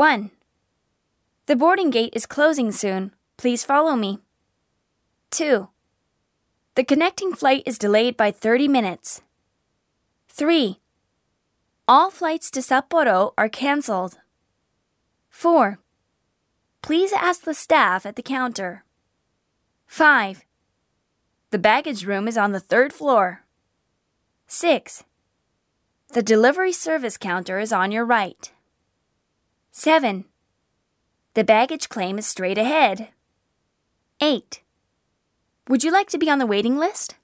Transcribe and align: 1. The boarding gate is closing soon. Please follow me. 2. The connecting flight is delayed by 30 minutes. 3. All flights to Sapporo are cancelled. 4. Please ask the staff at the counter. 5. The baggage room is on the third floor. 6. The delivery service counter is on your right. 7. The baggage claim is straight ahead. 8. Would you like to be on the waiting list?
1. 0.00 0.30
The 1.44 1.56
boarding 1.56 1.90
gate 1.90 2.14
is 2.16 2.24
closing 2.24 2.72
soon. 2.72 3.12
Please 3.36 3.64
follow 3.64 3.96
me. 3.96 4.18
2. 5.30 5.68
The 6.74 6.84
connecting 6.84 7.34
flight 7.34 7.62
is 7.66 7.76
delayed 7.76 8.16
by 8.16 8.30
30 8.30 8.66
minutes. 8.66 9.20
3. 10.30 10.80
All 11.86 12.10
flights 12.10 12.50
to 12.52 12.60
Sapporo 12.60 13.34
are 13.36 13.50
cancelled. 13.50 14.16
4. 15.28 15.78
Please 16.80 17.12
ask 17.12 17.42
the 17.42 17.52
staff 17.52 18.06
at 18.06 18.16
the 18.16 18.22
counter. 18.22 18.84
5. 19.86 20.46
The 21.50 21.58
baggage 21.58 22.06
room 22.06 22.26
is 22.26 22.38
on 22.38 22.52
the 22.52 22.66
third 22.72 22.94
floor. 22.94 23.44
6. 24.46 25.04
The 26.14 26.22
delivery 26.22 26.72
service 26.72 27.18
counter 27.18 27.58
is 27.58 27.70
on 27.70 27.92
your 27.92 28.06
right. 28.06 28.50
7. 29.80 30.26
The 31.32 31.42
baggage 31.42 31.88
claim 31.88 32.18
is 32.18 32.26
straight 32.26 32.58
ahead. 32.58 33.08
8. 34.20 34.60
Would 35.70 35.82
you 35.82 35.90
like 35.90 36.10
to 36.10 36.18
be 36.18 36.28
on 36.28 36.38
the 36.38 36.44
waiting 36.44 36.76
list? 36.76 37.14